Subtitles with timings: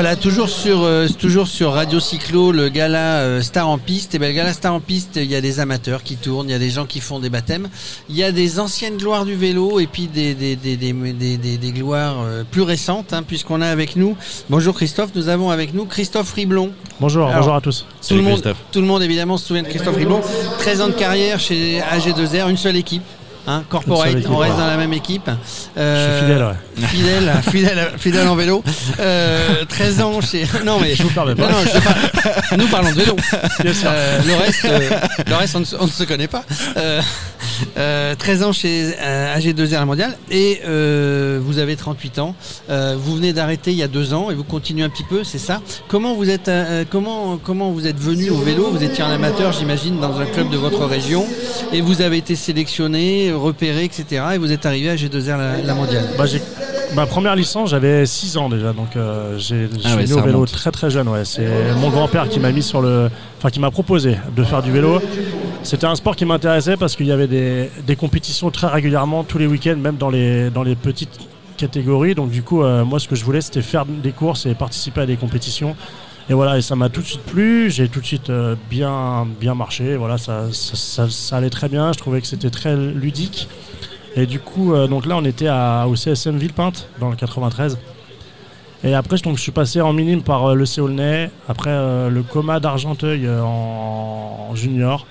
[0.00, 4.14] Voilà, toujours sur, euh, toujours sur Radio Cyclo, le gala euh, Star en piste.
[4.14, 6.52] Et ben, le gala Star en piste, il y a des amateurs qui tournent, il
[6.52, 7.68] y a des gens qui font des baptêmes,
[8.08, 11.58] il y a des anciennes gloires du vélo et puis des, des, des, des, des,
[11.58, 14.16] des gloires euh, plus récentes, hein, puisqu'on a avec nous,
[14.48, 16.70] bonjour Christophe, nous avons avec nous Christophe Riblon.
[17.00, 17.84] Bonjour, Alors, bonjour à tous.
[18.06, 20.20] Tout le, monde, tout le monde évidemment se souvient de Christophe Riblon.
[20.60, 23.02] 13 ans de carrière chez AG2R, une seule équipe.
[23.50, 24.60] Hein, corporate, équipe, on reste ouais.
[24.60, 25.30] dans la même équipe.
[25.76, 25.80] Je
[26.10, 26.86] suis fidèle, ouais.
[26.86, 28.62] Fidèle, fidèle, fidèle en vélo.
[29.00, 30.44] Euh, 13 ans chez.
[30.66, 30.94] Non mais.
[30.94, 31.48] Je vous permets pas.
[31.48, 32.56] Non, non, je sais pas.
[32.58, 33.16] Nous parlons de vélo.
[33.64, 33.88] Bien sûr.
[33.90, 34.90] Euh, le reste, euh,
[35.26, 36.44] le reste on, ne, se- on ne se connaît pas.
[37.76, 42.34] Euh, euh, 13 ans chez euh, AG2R la mondiale et euh, vous avez 38 ans.
[42.70, 45.24] Euh, vous venez d'arrêter il y a deux ans et vous continuez un petit peu,
[45.24, 45.60] c'est ça?
[45.88, 46.50] Comment vous êtes,
[46.90, 48.70] comment, comment vous êtes venu au vélo?
[48.70, 51.26] Vous étiez un amateur, j'imagine, dans un club de votre région
[51.72, 54.22] et vous avez été sélectionné, repéré, etc.
[54.34, 56.04] Et vous êtes arrivé à AG2R la, la mondiale.
[56.16, 56.24] Bah,
[56.94, 58.90] ma première licence, j'avais 6 ans déjà, donc
[59.38, 60.52] j'ai je Ah suis ouais, au vélo remonte.
[60.52, 61.08] très très jeune.
[61.08, 61.24] Ouais.
[61.24, 61.46] C'est
[61.80, 65.00] mon grand-père qui m'a mis sur le, enfin qui m'a proposé de faire du vélo.
[65.62, 69.46] C'était un sport qui m'intéressait parce qu'il y avait des, compétitions très régulièrement tous les
[69.46, 71.28] week-ends, même dans les petites
[71.58, 72.14] catégories.
[72.14, 75.02] Donc du coup, euh, moi, ce que je voulais, c'était faire des courses et participer
[75.02, 75.76] à des compétitions.
[76.30, 77.70] Et voilà, et ça m'a tout de suite plu.
[77.70, 79.96] J'ai tout de suite euh, bien bien marché.
[79.96, 80.46] Voilà, ça,
[81.32, 81.92] allait très bien.
[81.92, 83.48] Je trouvais que c'était très ludique.
[84.16, 85.50] Et du coup, euh, donc là, on était
[85.86, 87.78] au CSM Villepinte, dans le 93.
[88.84, 91.70] Et après, je suis passé en minime par le Séaulnay, après
[92.08, 95.04] le Coma d'Argenteuil en, en junior,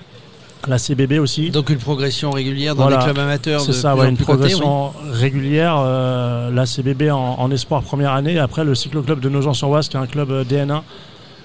[0.66, 1.50] la CBB aussi.
[1.50, 2.98] Donc une progression régulière dans Voilà.
[2.98, 3.60] des clubs amateurs.
[3.60, 5.76] C'est de ça, plus ouais, une progression régulière.
[5.78, 10.00] euh, la CBB en, en espoir première année, après le cycloclub de Nogent-sur-Oise, qui est
[10.00, 10.82] un club euh, DN1,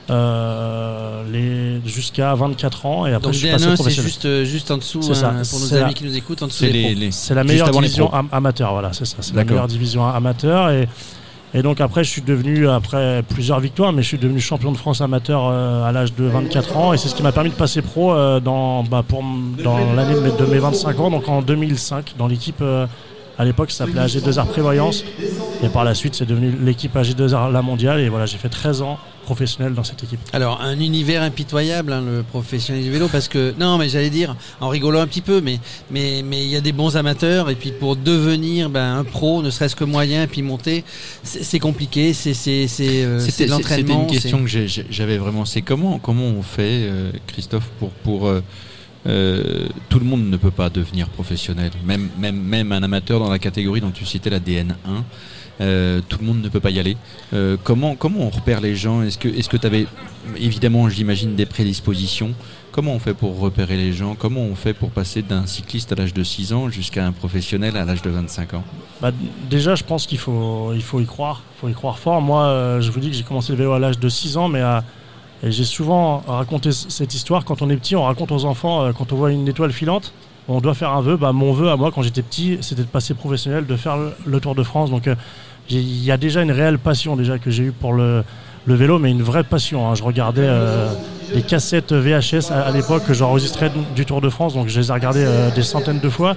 [0.10, 3.06] euh, les- jusqu'à 24 ans.
[3.06, 5.30] Et après, Donc je suis passé DN1 c'est juste, euh, juste en dessous ça.
[5.30, 7.00] hein, pour nos amis la- qui nous écoutent, en dessous C'est des les, pros.
[7.00, 9.18] les- C'est la meilleure les division am- amateur, voilà, c'est ça.
[9.22, 10.70] C'est la meilleure division amateur.
[10.72, 10.88] Et,
[11.54, 14.78] et donc après, je suis devenu, après plusieurs victoires, mais je suis devenu champion de
[14.78, 16.94] France amateur euh, à l'âge de 24 ans.
[16.94, 19.04] Et c'est ce qui m'a permis de passer pro euh, dans, bah,
[19.64, 22.64] dans l'année de mes, de mes 25 ans, donc en 2005, dans l'équipe.
[23.38, 25.04] À l'époque, ça s'appelait AG2R Prévoyance.
[25.64, 28.00] Et par la suite, c'est devenu l'équipe AG2R La Mondiale.
[28.00, 30.20] Et voilà, j'ai fait 13 ans professionnel dans cette équipe.
[30.34, 34.36] Alors un univers impitoyable, hein, le professionnel du vélo, parce que non, mais j'allais dire
[34.60, 37.56] en rigolant un petit peu, mais mais mais il y a des bons amateurs et
[37.56, 40.84] puis pour devenir ben, un pro, ne serait-ce que moyen, puis monter,
[41.24, 44.02] c'est compliqué, c'est c'est c'est euh, c'est C'était l'entraînement.
[44.02, 44.50] une question que
[44.90, 45.46] j'avais vraiment.
[45.46, 47.90] C'est comment, comment on fait, euh, Christophe, pour.
[47.90, 48.42] pour euh,
[49.08, 51.72] euh, tout le monde ne peut pas devenir professionnel.
[51.86, 54.74] Même, même, même un amateur dans la catégorie dont tu citais la DN1,
[55.62, 56.98] euh, tout le monde ne peut pas y aller.
[57.34, 59.02] Euh, comment, comment on repère les gens?
[59.04, 59.86] Est-ce que tu avais,
[60.38, 62.34] évidemment, j'imagine, des prédispositions?
[62.72, 64.16] Comment on fait pour repérer les gens?
[64.16, 67.78] Comment on fait pour passer d'un cycliste à l'âge de 6 ans jusqu'à un professionnel
[67.78, 68.64] à l'âge de 25 ans?
[69.00, 69.12] Bah,
[69.48, 71.44] déjà, je pense qu'il faut, il faut y croire.
[71.58, 72.20] Il faut y croire fort.
[72.20, 74.62] Moi, je vous dis que j'ai commencé le vélo à l'âge de 6 ans, mais
[74.62, 74.84] à-
[75.52, 77.44] j'ai souvent raconté cette histoire.
[77.44, 80.14] Quand on est petit, on raconte aux enfants, euh, quand on voit une étoile filante,
[80.48, 81.18] on doit faire un vœu.
[81.18, 84.40] Bah, mon vœu à moi, quand j'étais petit, c'était de passer professionnel, de faire le,
[84.40, 84.90] Tour de France.
[84.90, 85.16] Donc, euh,
[85.70, 88.24] il y a déjà une réelle passion déjà que j'ai eue pour le,
[88.68, 89.90] vélo, mais une vraie passion.
[89.90, 89.96] hein.
[89.96, 90.94] Je regardais euh,
[91.34, 94.94] des cassettes VHS à, l'époque que j'enregistrais du Tour de France, donc je les ai
[94.94, 96.36] regardées des centaines de fois.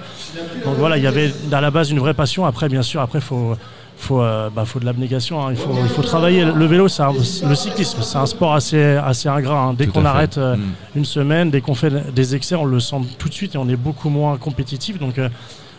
[0.65, 2.45] Donc voilà, il y avait à la base une vraie passion.
[2.45, 3.55] Après, bien sûr, après faut
[3.99, 5.45] faut euh, bah, faut de l'abnégation.
[5.45, 5.51] hein.
[5.51, 6.45] Il faut il faut travailler.
[6.45, 7.03] Le vélo, c'est
[7.47, 9.59] le cyclisme, c'est un sport assez assez ingrat.
[9.63, 9.73] hein.
[9.73, 10.61] Dès qu'on arrête euh, Mm.
[10.97, 13.67] une semaine, dès qu'on fait des excès, on le sent tout de suite et on
[13.69, 14.99] est beaucoup moins compétitif.
[14.99, 15.29] Donc euh,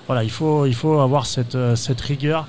[0.06, 2.46] voilà, il faut il faut avoir cette cette rigueur.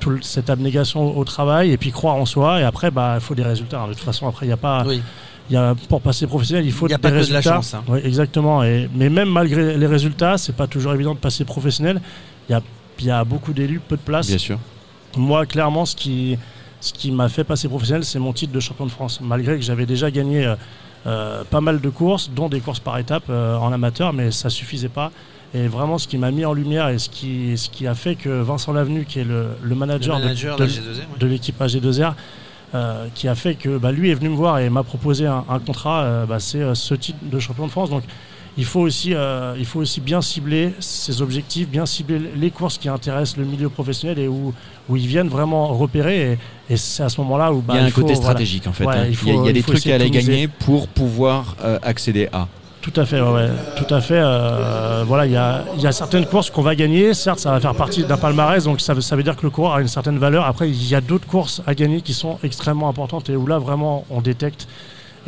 [0.00, 3.34] tout cette abnégation au travail et puis croire en soi et après bah il faut
[3.34, 3.88] des résultats hein.
[3.88, 5.02] de toute façon après il n'y a pas Oui.
[5.50, 7.38] y a, pour passer professionnel, il faut Il y a des pas que de la
[7.40, 7.54] résultats.
[7.56, 7.74] chance.
[7.88, 8.62] Oui, exactement.
[8.62, 12.00] Et, mais même malgré les résultats, c'est pas toujours évident de passer professionnel.
[12.48, 12.60] Il y a,
[13.00, 14.26] il y a beaucoup d'élus, peu de place.
[14.28, 14.58] Bien sûr.
[15.16, 16.38] Moi, clairement, ce qui,
[16.80, 19.20] ce qui m'a fait passer professionnel, c'est mon titre de champion de France.
[19.22, 20.54] Malgré que j'avais déjà gagné euh,
[21.06, 24.50] euh, pas mal de courses, dont des courses par étapes euh, en amateur, mais ça
[24.50, 25.10] suffisait pas.
[25.54, 28.16] Et vraiment, ce qui m'a mis en lumière et ce qui, ce qui a fait
[28.16, 30.98] que Vincent Lavenu, qui est le, le manager, Le manager de, de de- la G2R,
[30.98, 31.18] ouais.
[31.20, 32.12] de l'équipe AG2R,
[32.74, 35.42] euh, qui a fait que bah, lui est venu me voir et m'a proposé un,
[35.48, 37.88] un contrat, euh, bah, c'est euh, ce titre de champion de France.
[37.88, 38.02] Donc
[38.58, 42.76] il faut aussi, euh, il faut aussi bien cibler ses objectifs, bien cibler les courses
[42.76, 44.52] qui intéressent le milieu professionnel et où,
[44.88, 46.32] où ils viennent vraiment repérer.
[46.32, 46.38] Et,
[46.74, 48.66] et c'est à ce moment-là où bah, il y a un faut, côté voilà, stratégique
[48.66, 48.84] en fait.
[48.84, 49.04] Ouais, hein.
[49.06, 50.88] il il, y a, faut- il y a il des trucs à aller gagner pour
[50.88, 52.48] pouvoir euh, accéder à.
[52.82, 54.18] tout à fait, ouais, tout à fait.
[54.20, 57.14] euh, voilà, il y a, y a certaines courses qu'on va gagner.
[57.14, 59.50] Certes, ça va faire partie d'un palmarès, donc ça, veut- ça veut dire que le
[59.50, 60.44] coureur a une certaine valeur.
[60.46, 63.58] Après, il y a d'autres courses à gagner qui sont extrêmement importantes et où là,
[63.58, 64.66] vraiment, on détecte.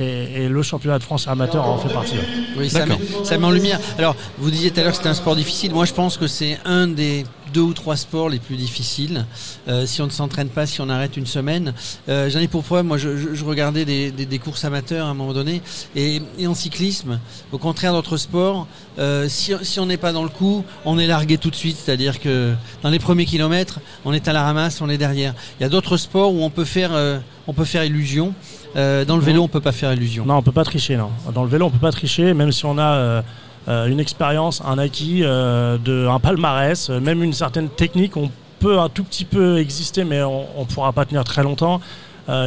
[0.01, 2.15] Et, et le championnat de France amateur en fait partie.
[2.57, 3.79] Oui, ça met, ça met en lumière.
[3.99, 5.73] Alors, vous disiez tout à l'heure que c'était un sport difficile.
[5.73, 9.27] Moi, je pense que c'est un des deux ou trois sports les plus difficiles.
[9.69, 11.75] Euh, si on ne s'entraîne pas, si on arrête une semaine.
[12.09, 15.07] Euh, J'en ai pour preuve, moi, je, je- je regardais des, des- des courses amateurs
[15.07, 15.61] à un moment donné.
[15.97, 17.19] Et, et en cyclisme,
[17.51, 18.69] au contraire d'autres sports,
[19.01, 21.77] euh, si, si on n'est pas dans le coup, on est largué tout de suite.
[21.85, 22.55] C'est-à-dire que
[22.85, 25.35] dans les premiers kilomètres, on est à la ramasse, on est derrière.
[25.59, 27.19] Il y a d'autres sports où on peut faire, euh,
[27.49, 28.33] on peut faire illusion.
[28.77, 30.25] Euh, dans le vélo, on peut pas faire illusion.
[30.25, 30.97] Non, on peut pas tricher.
[30.97, 31.11] Non.
[31.35, 33.23] Dans le vélo, on peut pas tricher, même si on a euh,
[33.69, 38.17] euh, une expérience, un acquis, de, un palmarès, même une certaine technique.
[38.17, 38.31] On
[38.61, 41.81] peut un tout petit peu exister, mais on, on pourra pas tenir très longtemps.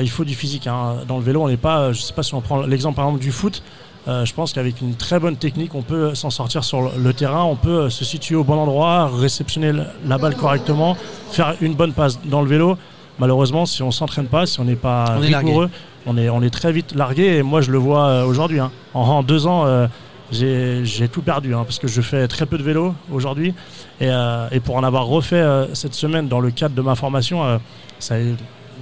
[0.01, 0.65] Il faut du physique.
[0.67, 0.95] hein.
[1.09, 1.91] Dans le vélo, on n'est pas.
[1.91, 3.61] Je sais pas si on prend l'exemple par exemple du foot.
[4.07, 7.43] euh, je pense qu'avec une très bonne technique, on peut s'en sortir sur le- terrain,
[7.43, 9.73] on peut se situer au bon endroit, réceptionner
[10.07, 10.95] la balle correctement,
[11.31, 12.17] faire une bonne passe.
[12.23, 12.77] Dans le vélo,
[13.19, 15.47] malheureusement, si on s'entraîne pas, si on n'est pas On est largué.
[15.47, 15.69] rigoureux,
[16.05, 17.37] on est, on est très vite largué.
[17.37, 18.59] Et moi, je le vois euh, aujourd'hui.
[18.59, 18.71] hein.
[18.93, 19.87] En, en deux ans, euh,
[20.31, 23.53] j'ai tout perdu hein, parce que je fais très peu de vélo aujourd'hui.
[24.01, 26.95] Et, euh, et pour en avoir refait euh, cette semaine dans le cadre de ma
[26.95, 27.59] formation,
[27.99, 28.15] ça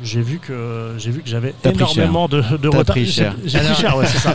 [0.03, 2.95] j'ai vu que j'ai vu que j'avais énormément de, de retard.
[2.95, 4.29] pris J'ai pris Alors- cher, ouais, c'est ça.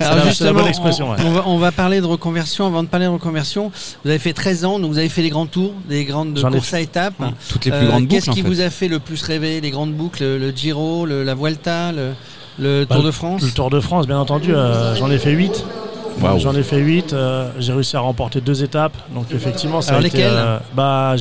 [0.00, 1.18] Alors C'est la- justement, bonne expression, on, ouais.
[1.24, 2.66] on va, on va parler de reconversion.
[2.66, 3.70] Avant de parler de reconversion,
[4.04, 6.74] vous avez fait 13 ans, donc vous avez fait les grands tours, des grandes courses
[6.74, 7.14] à étapes.
[7.48, 8.14] Toutes les plus Euh, grandes boucles.
[8.14, 8.48] Qu'est-ce qui en fait.
[8.48, 12.12] vous a fait le plus rêver Les grandes boucles, le, Giro, le- la Vuelta, le,
[12.58, 13.42] le Bah, Tour de France?
[13.42, 15.64] Le Tour de France, bien entendu, euh, j'en ai fait 8.
[16.38, 17.14] J'en ai fait 8.
[17.58, 18.96] j'ai réussi à remporter deux étapes.
[19.14, 21.14] Donc effectivement, ça Alors a été, lesquelles euh, bah,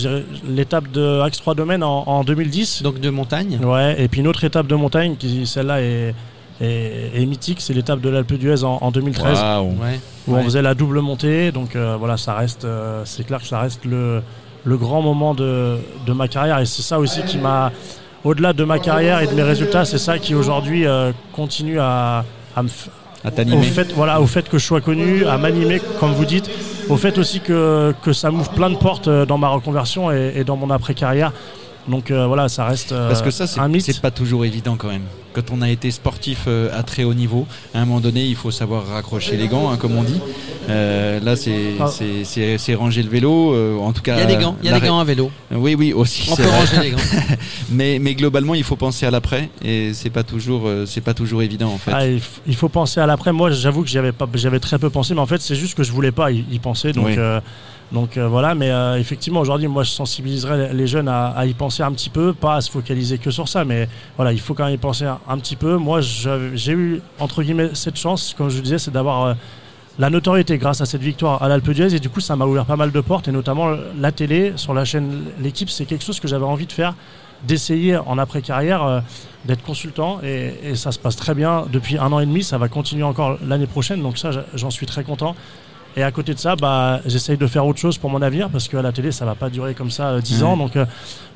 [0.47, 2.83] L'étape de Axe 3 Domaines en, en 2010.
[2.83, 3.59] Donc de montagne.
[3.63, 6.13] Ouais, et puis une autre étape de montagne, qui celle-là est,
[6.61, 9.65] est- est mythique, c'est l'étape de l'Alpe d'Huez en, en 2013, Waouh.
[9.67, 9.99] Ouais.
[10.27, 10.39] où Ouais.
[10.41, 11.51] on faisait la double montée.
[11.51, 14.21] Donc euh, voilà, ça reste, euh, c'est clair que ça reste le,
[14.65, 16.59] le grand moment de, de ma carrière.
[16.59, 17.71] Et c'est ça aussi qui m'a,
[18.25, 22.25] au-delà de ma carrière et de mes résultats, c'est ça qui aujourd'hui euh, continue à,
[22.55, 22.69] à me,
[24.19, 26.49] au fait, que je sois connu, à m'animer, comme vous dites,
[26.89, 30.43] au fait aussi que, ça m'ouvre plein de portes euh, dans ma reconversion et, et
[30.43, 31.31] dans mon après-carrière.
[31.87, 33.81] Donc euh, voilà, ça reste euh, Parce que ça, c'est un mythe.
[33.83, 35.03] c'est pas toujours évident quand même.
[35.33, 38.35] Quand on a été sportif euh, à très haut niveau, à un moment donné, il
[38.35, 40.19] faut savoir raccrocher les gants, hein, comme on dit.
[40.69, 41.87] Euh, là, c'est Ah.
[41.87, 44.15] c'est- c'est- c'est ranger le vélo, euh, en tout cas.
[44.17, 45.31] Il y a des gants, il y a des gants à vélo.
[45.51, 46.29] Oui, oui, aussi.
[46.31, 46.59] On peut vrai.
[46.59, 46.97] ranger les gants.
[47.71, 51.13] Mais, mais globalement, il faut penser à l'après, et c'est pas toujours, euh, c'est pas
[51.13, 51.91] toujours évident en fait.
[51.93, 53.31] Ah, il, f- il faut penser à l'après.
[53.31, 55.83] Moi, j'avoue que j'avais pas, j'avais très peu pensé, mais en fait, c'est juste que
[55.83, 56.91] je voulais pas y, y penser.
[56.91, 57.15] Donc, Oui.
[57.91, 58.55] Donc euh, voilà.
[58.55, 62.33] Mais euh, effectivement, aujourd'hui, moi, je sensibiliserais les jeunes à, y penser un petit peu,
[62.33, 65.05] pas à se focaliser que sur ça, mais voilà, il faut quand même y penser
[65.05, 65.77] un, petit peu.
[65.77, 69.33] Moi, j'ai eu entre guillemets cette chance, comme je vous disais, c'est d'avoir euh,
[69.97, 72.65] la notoriété grâce à cette victoire à l'Alpe d'Huez et du coup ça m'a ouvert
[72.65, 76.21] pas mal de portes et notamment la télé sur la chaîne l'équipe c'est quelque chose
[76.21, 76.95] que j'avais envie de faire
[77.43, 79.01] d'essayer en après carrière euh,
[79.43, 82.69] d'être consultant et ça se passe très bien depuis un an et demi ça va
[82.69, 85.35] continuer encore l'année prochaine donc ça j'en suis très content
[85.97, 88.67] et à côté de ça bah, j'essaye de faire autre chose pour mon avenir parce
[88.67, 90.43] qu'à la télé ça va pas durer comme ça euh, 10 Ouais.
[90.47, 90.85] ans donc, euh,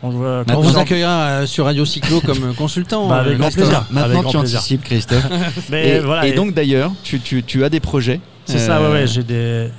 [0.03, 3.07] euh, On quand vous vous en- accueillera euh, sur Radio Cyclo comme euh, consultant.
[3.07, 3.85] Bah, avec euh, grand plaisir.
[3.89, 4.59] Maintenant, Avec tu plaisir.
[4.59, 5.27] anticipes, Christophe.
[5.69, 8.19] mais et, voilà, et et- donc d'ailleurs, tu, tu, tu as des projets.
[8.45, 9.07] C'est ça, ouais, Euh, ouais.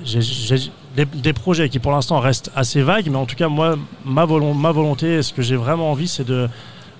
[0.05, 3.75] J'ai des, projets qui pour l'instant restent assez vagues, mais en tout cas, moi,
[4.05, 6.47] ma, volon- ma volonté, ce que j'ai vraiment envie, c'est de,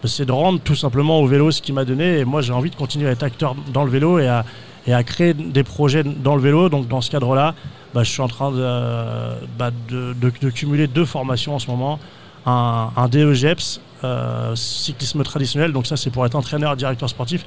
[0.04, 2.20] c'est de rendre tout simplement au vélo ce qu'il m'a donné.
[2.20, 4.46] Et moi, j'ai envie de continuer à être acteur dans le vélo et à,
[4.88, 6.70] et à créer des projets dans le vélo.
[6.70, 7.56] Donc, dans ce cadre-là,
[7.96, 8.58] bah, je suis en train de,
[9.58, 11.98] bah, de, cumuler deux formations en ce moment.
[12.46, 17.46] Un, DEGEPS, euh, cyclisme traditionnel, donc ça c'est pour être entraîneur et directeur sportif.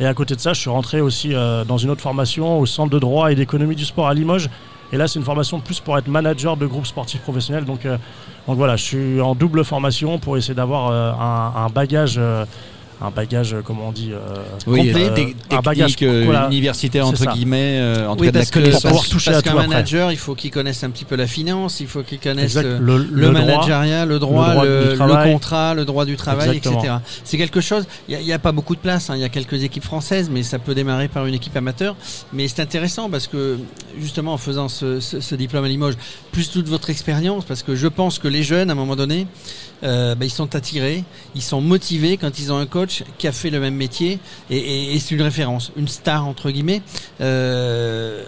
[0.00, 2.66] Et à côté de ça, je suis rentré aussi euh, dans une autre formation au
[2.66, 4.48] Centre de droit et d'économie du sport à Limoges.
[4.92, 7.66] Et là, c'est une formation plus pour être manager de groupe sportif professionnel.
[7.66, 7.98] Donc, euh,
[8.46, 12.18] voilà, je suis en double formation pour essayer d'avoir un, bagage,
[13.04, 14.18] un bagage, euh, comment on dit, euh,
[14.66, 16.46] Oui, complet, euh, des- un un bagage, voilà.
[16.48, 19.38] universitaire entre guillemets, euh, en tout Oui, cas de la parce que pouvoir toucher parce
[19.38, 19.68] à qu'un tout après.
[19.68, 22.64] manager, il faut qu'il connaisse un petit peu la finance, il faut qu'il connaisse exact,
[22.66, 23.32] euh, le, le, le droit.
[23.32, 25.32] managériat, le droit, le droit le, du le travail.
[25.32, 26.78] contrat, le droit du travail, Exactement.
[26.80, 26.94] etc.
[27.24, 27.86] C'est quelque chose.
[28.08, 29.10] Il n'y a, pas beaucoup de place.
[29.10, 31.96] hein, Il y a quelques équipes françaises, mais ça peut démarrer par une équipe amateur.
[32.32, 33.58] Mais c'est intéressant parce que
[34.00, 35.94] justement en faisant ce, diplôme à Limoges,
[36.32, 39.26] plus toute votre expérience, parce que je pense que les jeunes, à un moment donné,
[39.84, 43.32] euh, bah, ils sont attirés, ils sont motivés quand ils ont un coach qui a
[43.32, 44.18] fait le même métier
[44.50, 46.82] et, et- et c'est une référence, une star entre guillemets.
[47.20, 48.22] Euh,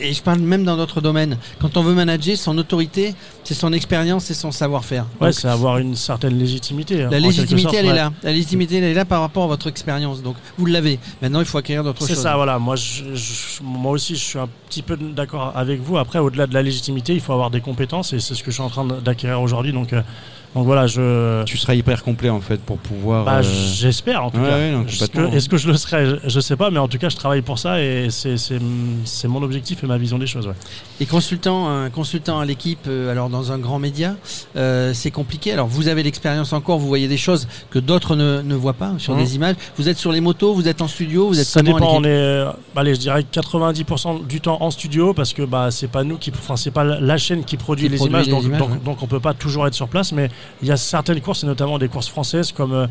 [0.00, 1.36] et je parle même dans d'autres domaines.
[1.60, 3.14] Quand on veut manager, son autorité,
[3.44, 5.06] c'est son expérience et son savoir-faire.
[5.20, 7.02] Ouais, c'est avoir une certaine légitimité.
[7.04, 8.12] hein, la légitimité, sorte, elle est là.
[8.22, 10.22] La légitimité, elle est là par rapport à votre expérience.
[10.22, 10.98] Donc, vous l'avez.
[11.22, 12.22] Maintenant, il faut acquérir d'autres C'est choses.
[12.22, 12.58] ça, voilà.
[12.58, 15.98] Moi, je- je- moi aussi, je suis un petit peu d'accord avec vous.
[15.98, 18.54] Après, au-delà de la légitimité, il faut avoir des compétences et c'est ce que je
[18.56, 19.72] suis en train d'acquérir aujourd'hui.
[19.72, 20.02] Donc, euh,
[20.54, 21.44] donc voilà, je.
[21.44, 23.24] Tu seras hyper complet en fait pour pouvoir.
[23.24, 24.56] Bah, euh, J'espère en tout ouais, cas.
[24.56, 26.06] ouais, non, Est-ce que, est-ce que je le serai?
[26.06, 28.58] Je, je sais pas, mais en tout cas, je travaille pour ça et c'est c'est-
[29.04, 30.46] c'est mon objectif et ma vision des choses.
[30.46, 30.54] ouais.
[31.00, 34.16] Et consultant, un consultant à l'équipe, euh, alors dans un grand média,
[34.56, 35.52] euh, c'est compliqué.
[35.52, 38.92] Alors vous avez l'expérience encore, vous voyez des choses que d'autres ne, ne voient pas
[38.98, 39.20] sur Mhm.
[39.22, 39.56] des images.
[39.76, 41.96] Vous êtes sur les motos, vous êtes en studio, vous êtes ça dépend.
[41.98, 46.04] On est, allez, je dirais 90% du temps en studio parce que bah c'est pas
[46.04, 48.42] nous qui, enfin c'est pas la chaîne qui produit Qui les produit images, les donc,
[48.44, 48.78] images, donc, ouais.
[48.84, 50.12] donc on peut pas toujours être sur place.
[50.12, 50.30] Mais
[50.62, 52.86] il y a certaines courses et notamment des courses françaises comme euh,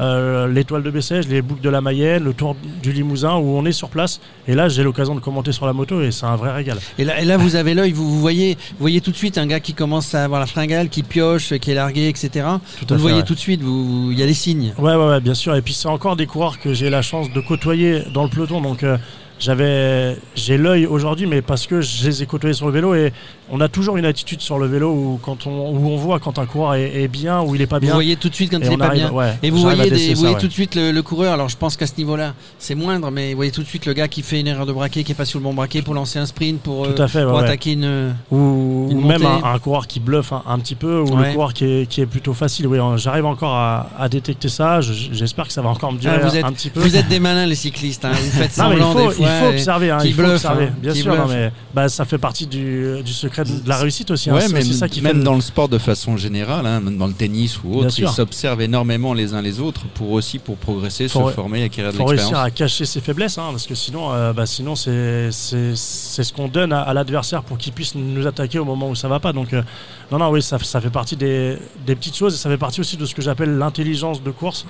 [0.00, 3.66] euh, l'étoile de Bessèges, les boucles de la Mayenne, le Tour du Limousin où on
[3.66, 4.20] est sur place.
[4.48, 6.78] Et là j'ai l'occasion de commenter sur la moto et c'est un vrai régal.
[6.98, 9.36] Et là, et là, vous avez l'œil, vous, vous voyez, vous voyez tout de suite
[9.36, 12.30] un gars qui commence à avoir la fringale, qui pioche, qui est largué, etc.
[12.30, 13.22] Tout vous le voyez ouais.
[13.24, 14.72] tout de suite, il y a des signes.
[14.78, 15.54] Ouais, ouais, ouais, bien sûr.
[15.54, 18.60] Et puis c'est encore des coureurs que j'ai la chance de côtoyer dans le peloton.
[18.60, 18.96] Donc euh,
[19.40, 23.12] j'avais, j'ai l'œil aujourd'hui, mais parce que je les ai côtoyés sur le vélo et
[23.50, 26.38] on a toujours une attitude sur le vélo où quand on, où on voit quand
[26.38, 27.94] un coureur est, est bien ou il est pas Vous bien.
[27.94, 29.10] voyez tout de suite quand il est pas bien.
[29.10, 30.40] ouais, Et vous voyez, des, vous voyez ouais.
[30.40, 31.32] tout de suite le, le coureur.
[31.32, 33.92] Alors je pense qu'à ce niveau-là, c'est moindre, mais vous voyez tout de suite le
[33.92, 35.94] gars qui fait une erreur de braquet, qui est pas sur le bon braquet pour
[35.94, 37.40] lancer un sprint, pour, euh, Tout à fait, pour ouais.
[37.44, 38.14] attaquer une.
[38.30, 41.32] Ou, Une ou même un, un coureur qui bluffe un, un petit peu, ou le
[41.32, 42.66] coureur qui est, qui est plutôt facile.
[42.66, 44.80] Oui, hein, j'arrive encore à, à détecter ça.
[44.80, 46.80] Je- J'espère que ça va encore me durer Ah, vous êtes- un petit peu.
[46.80, 48.04] Vous êtes des malins les cyclistes.
[48.04, 48.12] hein.
[48.12, 49.26] Vous faites Non, mais il semblant faut, des fois.
[49.30, 51.14] Il faut et- observer, hein, il faut observer, hein, bien sûr.
[51.14, 54.30] non, mais, bah, ça fait partie du, du secret de la réussite aussi.
[54.30, 56.64] hein, Ouais, c'est mais aussi ça qui fait même dans le sport de façon générale,
[56.64, 60.38] même dans le tennis ou autre, ils s'observent énormément les uns les autres pour aussi
[60.38, 62.46] pour progresser, Faut- se former, acquérir de faut réussir l'expérience.
[62.46, 66.80] à cacher ses faiblesses, parce que sinon, euh, bah, sinon c'est ce qu'on donne à,
[66.82, 69.32] à l'adversaire pour qu'il puisse nous attaquer au moment où ça va pas.
[69.32, 69.62] Donc, euh,
[70.10, 71.56] non, non, oui, ça, ça fait partie des,
[71.86, 74.66] des petites choses et ça fait partie aussi de ce que j'appelle l'intelligence de course.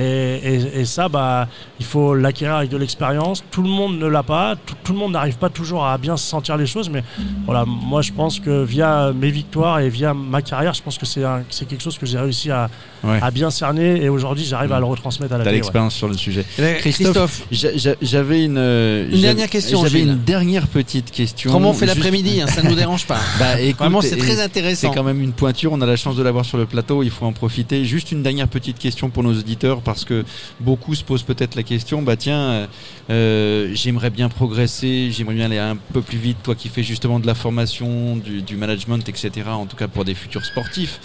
[0.00, 1.46] Et, et- et ça, bah,
[1.78, 3.42] il faut l'acquérir avec de l'expérience.
[3.50, 4.56] Tout le monde ne l'a pas.
[4.64, 6.88] Tout, tout le monde n'arrive pas toujours à bien sentir les choses.
[6.88, 7.02] Mais
[7.44, 11.06] voilà, moi, je pense que via mes victoires et via ma carrière, je pense que
[11.06, 12.70] c'est un- c'est quelque chose que j'ai réussi à,
[13.04, 13.18] Ouais.
[13.22, 14.02] à bien cerner.
[14.02, 15.56] Et aujourd'hui, j'arrive à le retransmettre à la T'as ouais.
[15.56, 16.44] l'expérience sur le sujet.
[16.58, 20.08] Eh ben, Christophe, Christophe, J'a- j'a- J'avais une, euh, Une dernière question, J'avais Gilles.
[20.08, 21.50] une dernière petite question.
[21.52, 23.18] comment on fait Juste- l'après-midi hein, Ça ne nous dérange pas.
[23.38, 24.90] Bah, écoute, Vraiment, c'est très C'est intéressant.
[24.92, 27.26] quand même une pointure, on a la chance de l'avoir sur le plateau, il faut
[27.26, 27.84] en profiter.
[27.84, 30.24] Juste une dernière petite question pour nos auditeurs, parce que
[30.60, 32.66] beaucoup se posent peut-être la question, bah tiens, euh,
[33.10, 37.18] euh, j'aimerais bien progresser, j'aimerais bien aller un peu plus vite, toi qui fais justement
[37.18, 41.00] de la formation, du, du management, etc., en tout cas pour des futurs sportifs.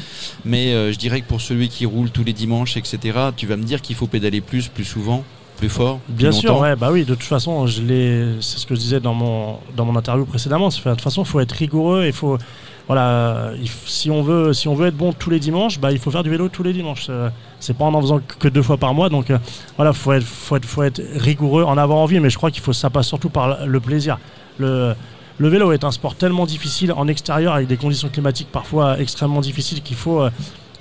[0.45, 2.99] Mais euh, je dirais que pour celui qui roule tous les dimanches, etc.,
[3.35, 5.23] tu vas me dire qu'il faut pédaler plus, plus souvent,
[5.57, 8.67] plus fort, plus Bien sûr, ouais, bah oui, de toute façon, je l'ai, c'est ce
[8.67, 10.69] que je disais dans mon, dans mon interview précédemment.
[10.69, 12.37] De toute façon, il faut être rigoureux, il faut,
[12.87, 13.51] voilà,
[13.87, 16.23] si on veut, si on veut être bon tous les dimanches, bah il faut faire
[16.23, 17.07] du vélo tous les dimanches.
[17.09, 19.39] Euh, C'est pas en en faisant que deux fois par mois, donc euh,
[19.75, 22.61] voilà, faut être, faut être, faut être rigoureux, en avoir envie, mais je crois qu'il
[22.61, 24.19] faut, ça passe surtout par le plaisir.
[24.59, 24.93] Le,
[25.39, 29.41] le vélo est un sport tellement difficile en extérieur avec des conditions climatiques parfois extrêmement
[29.41, 30.29] difficiles qu'il faut euh,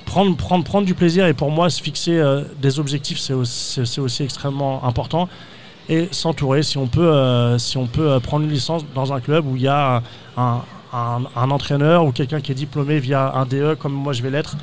[0.05, 3.81] prendre, prendre, prendre du plaisir et pour moi se fixer euh, des objectifs c'est aussi,
[3.99, 5.29] aussi extrêmement important
[5.89, 9.57] et s'entourer si on peut si on peut prendre une licence dans un club où
[9.57, 10.03] il y a
[10.37, 10.61] un-
[10.95, 14.57] un entraîneur ou quelqu'un qui est diplômé via un DE comme moi je vais l'être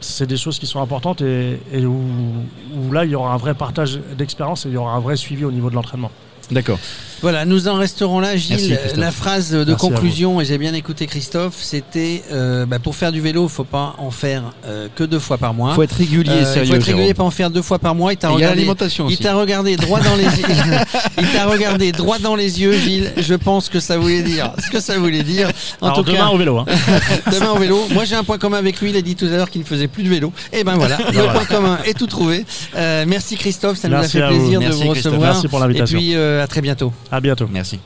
[0.00, 3.98] c'est des choses qui sont importantes et, où là il y aura un vrai partage
[4.16, 6.10] d'expérience et il y aura un vrai suivi au niveau de l'entraînement
[6.50, 6.78] D'accord.
[7.22, 8.78] Voilà, nous en resterons là, Gilles.
[8.80, 12.94] Merci, la phrase de Merci conclusion, et j'ai bien écouté Christophe, c'était euh, bah, pour
[12.94, 15.74] faire du vélo, il faut pas en faire euh, que deux fois par mois.
[15.74, 16.64] faut être régulier, Euh, sérieux.
[16.64, 17.14] il faut être régulier, Jérôme.
[17.14, 18.12] pas en faire deux fois par mois.
[18.12, 18.66] Il t'a Et regardé,
[19.08, 20.46] il t'a regardé droit dans les yeux.
[21.18, 23.12] il t'a regardé droit dans les yeux, Gilles.
[23.16, 25.50] Je pense que ça voulait dire ce que ça voulait dire.
[25.80, 26.64] En Alors tout demain cas, au vélo hein.
[27.32, 27.80] demain au vélo.
[27.92, 28.90] Moi, j'ai un point commun avec lui.
[28.90, 30.32] Il a dit tout à l'heure qu'il ne faisait plus de vélo.
[30.52, 31.32] Et ben voilà, le Voilà.
[31.32, 32.44] point commun est tout trouvé.
[32.76, 34.40] Euh, merci Christophe, ça Merci nous a fait vous.
[34.40, 35.12] plaisir Merci, de vous Christophe.
[35.12, 35.32] recevoir.
[35.34, 35.98] Merci pour Et l'invitation.
[35.98, 36.92] puis euh, à très bientôt.
[37.10, 37.80] À bientôt Merci.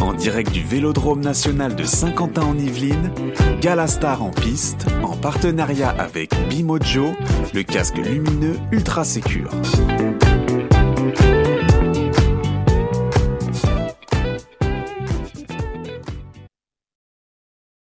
[0.00, 3.10] En direct du Vélodrome national de Saint-Quentin en Yvelines,
[3.60, 7.14] Galastar en piste, en partenariat avec Bimojo,
[7.54, 9.50] le casque lumineux ultra sécure.